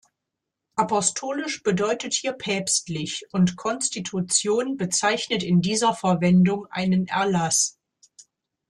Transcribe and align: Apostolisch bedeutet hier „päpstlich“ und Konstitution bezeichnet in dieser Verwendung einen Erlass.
Apostolisch 0.79 1.61
bedeutet 1.61 2.13
hier 2.15 2.33
„päpstlich“ 2.33 3.21
und 3.31 3.55
Konstitution 3.55 4.75
bezeichnet 4.75 5.43
in 5.43 5.61
dieser 5.61 5.93
Verwendung 5.93 6.65
einen 6.71 7.05
Erlass. 7.05 7.77